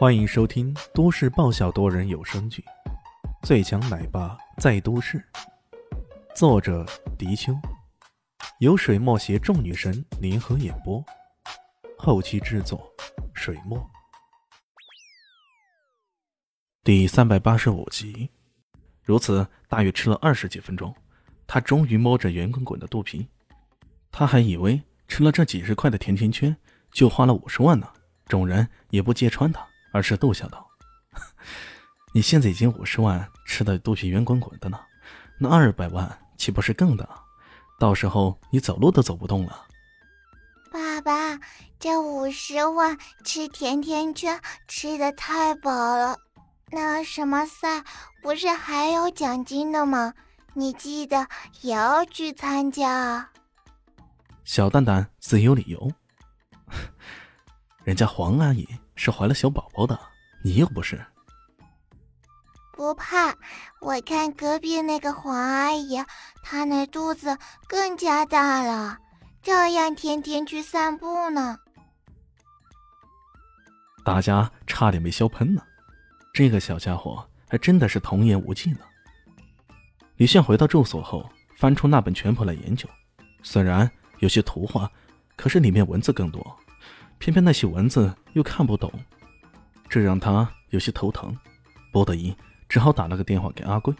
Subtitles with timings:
[0.00, 2.64] 欢迎收听都市爆笑多人有声剧
[3.46, 5.18] 《最强奶爸在都市》，
[6.34, 6.86] 作者：
[7.18, 7.52] 迪秋，
[8.60, 11.04] 由水墨携众女神联合演播，
[11.98, 12.90] 后期制作：
[13.34, 13.78] 水墨。
[16.82, 18.30] 第三百八十五集，
[19.02, 20.96] 如此大约吃了二十几分钟，
[21.46, 23.28] 他终于摸着圆滚滚的肚皮。
[24.10, 26.56] 他还以为吃了这几十块的甜甜圈
[26.90, 27.86] 就花了五十万呢，
[28.24, 29.68] 众人也不揭穿他。
[29.92, 30.68] 而是逗笑道
[32.14, 34.78] ：“你现在已经五十万，吃的肚皮圆滚滚的呢，
[35.38, 37.08] 那二百万岂不是更大？
[37.78, 39.66] 到时候你走路都走不动了。”
[40.72, 41.40] 爸爸，
[41.78, 46.16] 这五十万吃甜甜圈吃的太饱了，
[46.70, 47.82] 那什么赛
[48.22, 50.14] 不是还有奖金的吗？
[50.54, 51.26] 你记得
[51.60, 53.30] 也要去参加。
[54.44, 55.92] 小蛋蛋自有理由，
[57.84, 58.68] 人家黄阿姨。
[59.02, 59.98] 是怀了小宝宝的，
[60.42, 61.02] 你又不是。
[62.74, 63.34] 不怕，
[63.80, 65.96] 我看隔壁那个黄阿姨，
[66.42, 67.34] 她那肚子
[67.66, 68.98] 更加大了，
[69.42, 71.56] 照样天天去散步呢。
[74.04, 75.62] 大家差点没笑喷呢，
[76.34, 78.80] 这个小家伙还真的是童言无忌呢。
[80.16, 82.86] 李炫回到住所后，翻出那本全谱来研究，
[83.42, 84.90] 虽然有些图画，
[85.36, 86.59] 可是里面文字更多。
[87.20, 88.90] 偏偏那些文字又看不懂，
[89.90, 91.36] 这让他有些头疼，
[91.92, 92.34] 不得已
[92.66, 93.94] 只好打了个电话给阿贵。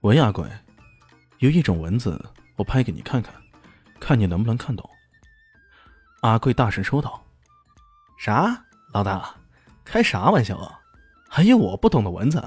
[0.00, 0.44] 喂，阿贵，
[1.38, 2.20] 有一种文字，
[2.56, 3.32] 我拍给你看看，
[4.00, 4.90] 看你能不能看懂。
[6.22, 7.24] 阿贵大声说道
[8.18, 8.64] ：“啥？
[8.92, 9.36] 老大，
[9.84, 10.80] 开啥玩笑啊？
[11.28, 12.42] 还有我不懂的文字？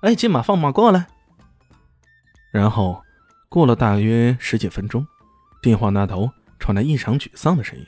[0.00, 1.06] 哎，金马放马过来。”
[2.50, 3.00] 然后
[3.48, 5.06] 过了大约十几分钟，
[5.62, 7.86] 电话那头传来异常沮丧的声音。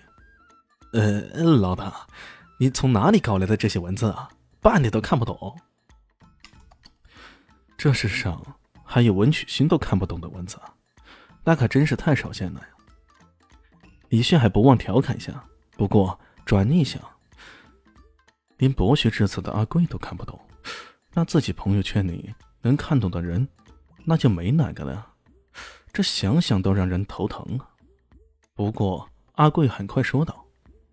[0.99, 2.07] 呃，老大，
[2.59, 4.31] 你从哪里搞来的这些文字啊？
[4.63, 5.55] 半点都看不懂。
[7.77, 8.43] 这世上
[8.83, 10.59] 还有文曲星都看不懂的文字，
[11.45, 12.69] 那可真是太少见了呀！
[14.09, 16.99] 李迅还不忘调侃一下，不过转念一想，
[18.57, 20.41] 连博学之子的阿贵都看不懂，
[21.13, 23.47] 那自己朋友圈里能看懂的人，
[24.07, 25.07] 那就没哪个了。
[25.93, 27.69] 这想想都让人头疼啊！
[28.55, 30.46] 不过阿贵很快说道。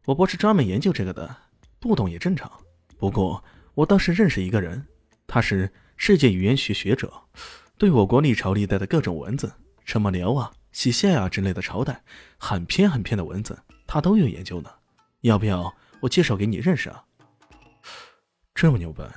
[0.06, 1.36] 我不是专门研究这个的，
[1.80, 2.52] 不懂也正常。
[2.98, 3.44] 不过
[3.74, 4.86] 我倒是认识一个人，
[5.28, 7.12] 他是世界语言学学者，
[7.78, 9.52] 对我国历朝历代的各种文字，
[9.86, 12.04] 什么辽啊、西夏啊之类的朝代，
[12.38, 14.70] 很偏很偏的文字，他都有研究呢。
[15.22, 17.06] 要不要我介绍给你认识啊？
[18.54, 19.10] 这么牛掰，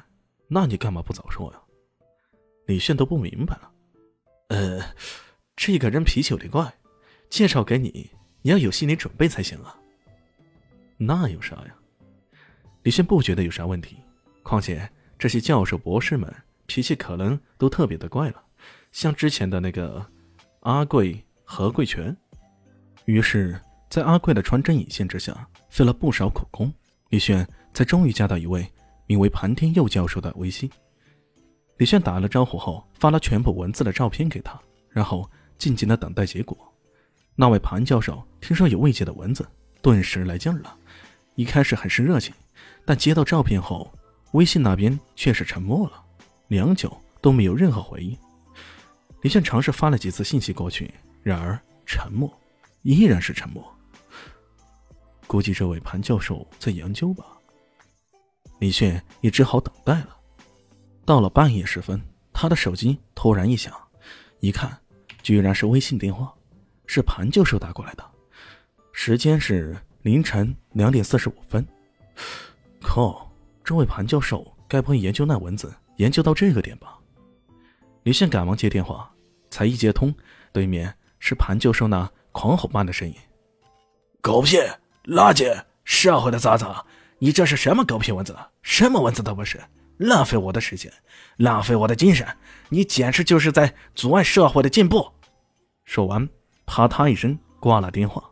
[0.47, 1.59] 那你干嘛不早说呀？
[2.67, 3.71] 李炫都不明白了。
[4.49, 4.81] 呃，
[5.57, 6.73] 这个人脾气有点怪，
[7.29, 8.11] 介绍给你，
[8.43, 9.77] 你要有心理准备才行啊。
[10.97, 11.75] 那有啥呀？
[12.83, 13.97] 李炫不觉得有啥问题，
[14.43, 16.33] 况且这些教授、博士们
[16.67, 18.43] 脾气可能都特别的怪了，
[18.93, 20.05] 像之前的那个
[20.61, 22.17] 阿贵、何贵全。
[23.05, 26.73] 于是，在阿贵的穿针引线之下，费了不少苦功，
[27.11, 28.67] 李炫才终于加到一位
[29.07, 30.71] 名为盘天佑教授的微信。
[31.77, 34.59] 李炫打了招呼后，发了全部文字的照片给他，
[34.89, 35.29] 然后
[35.59, 36.57] 静静的等待结果。
[37.35, 39.47] 那位盘教授听说有未解的文字，
[39.83, 40.77] 顿时来劲了。
[41.37, 42.35] 一开始很是热情，
[42.85, 43.93] 但接到照片后，
[44.33, 46.03] 微信那边却是沉默了，
[46.49, 48.17] 良久都没有任何回应。
[49.21, 50.93] 李炫尝试发了几次信息过去，
[51.23, 52.31] 然而沉默，
[52.83, 53.63] 依然是沉默。
[55.27, 57.25] 估计这位潘教授在研究吧。
[58.59, 60.17] 李炫也只好等待了。
[61.05, 62.01] 到了半夜时分，
[62.33, 63.75] 他的手机突然一响，
[64.41, 64.75] 一看，
[65.23, 66.33] 居然是微信电话，
[66.87, 68.11] 是潘教授打过来的，
[68.95, 69.77] 时间是。
[70.07, 71.67] 凌晨两点四十五分，
[72.81, 73.29] 靠！
[73.65, 76.97] 这位潘教授该不会研究那文字研究到这个点吧？
[78.05, 79.13] 李现赶忙接电话，
[79.51, 80.15] 才一接通，
[80.53, 83.17] 对面是潘教授那狂吼般的声音
[84.23, 84.59] ：“狗屁！
[85.07, 85.61] 垃圾！
[85.83, 86.85] 社会的渣渣！
[87.19, 88.33] 你这是什么狗屁文字？
[88.63, 89.61] 什么文字都不是，
[89.97, 90.93] 浪费我的时间，
[91.39, 92.25] 浪费我的精神！
[92.69, 95.11] 你简直就是在阻碍社会的进步！”
[95.85, 96.29] 说完，
[96.65, 98.23] 啪嗒一声挂了电话。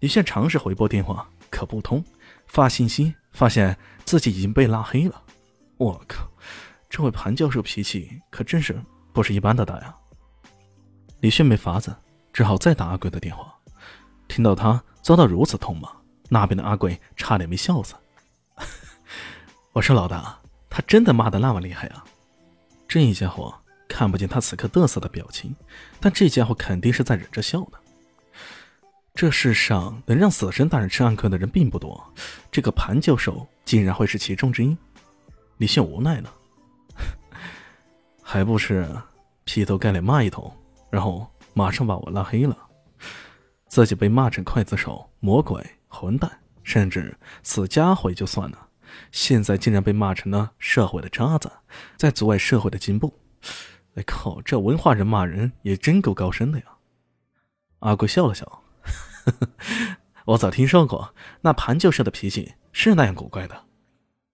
[0.00, 2.04] 李现尝试回拨电话，可不通。
[2.46, 5.22] 发信息，发现自己已经被拉黑了。
[5.76, 6.26] 我靠，
[6.88, 8.80] 这位潘教授脾气可真是
[9.12, 9.94] 不是一般的大呀！
[11.20, 11.94] 李炫没法子，
[12.32, 13.54] 只好再打阿贵的电话。
[14.28, 15.90] 听到他遭到如此痛骂，
[16.28, 17.94] 那边的阿贵差点没笑死。
[19.72, 20.38] 我说老大，
[20.70, 22.04] 他真的骂的那么厉害啊？
[22.86, 23.54] 这家伙
[23.88, 25.54] 看不见他此刻嘚瑟的表情，
[26.00, 27.78] 但这家伙肯定是在忍着笑呢。
[29.18, 32.14] 这世上能让死神大人吃暗克的人并不多，
[32.52, 34.76] 这个潘教授竟然会是其中之一。
[35.56, 36.32] 李炫无奈了，
[38.22, 38.88] 还不是
[39.42, 40.48] 劈头盖脸骂一通，
[40.88, 42.56] 然后马上把我拉黑了，
[43.66, 46.30] 自己被骂成刽子手、魔鬼、混蛋，
[46.62, 47.12] 甚至
[47.42, 48.68] 死家伙也就算了，
[49.10, 51.50] 现在竟然被骂成了社会的渣子，
[51.96, 53.12] 在阻碍社会的进步。
[53.96, 56.66] 哎靠，这文化人骂人也真够高深的呀！
[57.80, 58.62] 阿贵笑了笑，
[60.26, 63.64] 我早听说过，那盘教授的脾气是那样古怪的。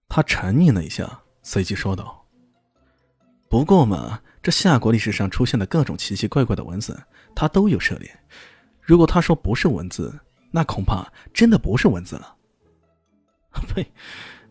[0.09, 2.25] 他沉吟了一下，随即说道
[3.49, 7.01] ：“不过嘛，这夏国历史上出现的各种奇奇怪怪的文字，
[7.33, 8.19] 他都有涉猎。
[8.81, 10.19] 如果他说不是文字，
[10.51, 12.35] 那恐怕真的不是文字了。
[13.73, 13.91] ”呸！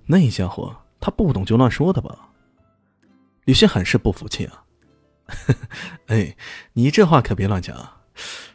[0.07, 2.31] 那家伙他不懂就乱说的吧？
[3.45, 4.65] 李轩很是不服气啊！
[6.09, 6.37] 哎，
[6.73, 8.01] 你这话可别乱讲。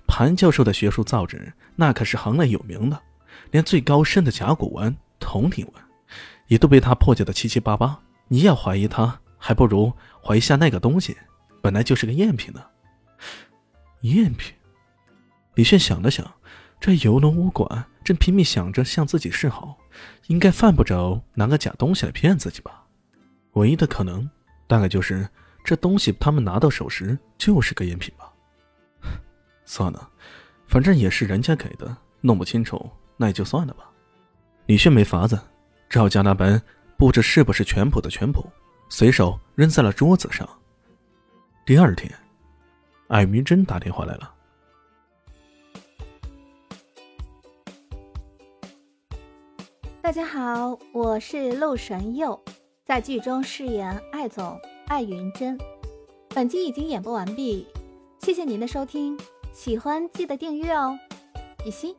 [0.09, 2.99] 盘教授的学术造诣那可是行内有名的，
[3.51, 5.75] 连最高深的甲骨文、铜鼎文。
[6.47, 8.01] 也都被他破解的七七八八。
[8.27, 9.93] 你要怀疑他，还不如
[10.25, 11.15] 怀疑下那个东西，
[11.61, 12.65] 本来就是个赝品呢。
[14.01, 14.55] 赝品。
[15.53, 16.25] 李炫想了想，
[16.79, 19.77] 这游龙武馆正拼命想着向自己示好，
[20.25, 22.83] 应该犯不着拿个假东西来骗自己吧？
[23.53, 24.27] 唯一的可能，
[24.67, 25.29] 大概就是
[25.63, 28.28] 这东西他们拿到手时就是个赝品吧。
[29.71, 30.09] 算了，
[30.65, 33.87] 反正也是人家给的，弄不清楚那也就算了吧。
[34.65, 35.39] 李炫没法子。
[35.87, 36.59] 只好将那本
[36.97, 38.45] 不知是不是全谱的全谱，
[38.89, 40.47] 随手扔在了桌子上。
[41.65, 42.11] 第二天，
[43.07, 44.33] 艾明真打电话来了。
[50.01, 52.39] 大家好，我是陆神佑，
[52.85, 55.57] 在剧中饰演艾总艾云珍。
[56.29, 57.67] 本集已经演播完毕，
[58.19, 59.17] 谢谢您的收听，
[59.51, 60.97] 喜欢记得订阅哦，
[61.63, 61.95] 比心。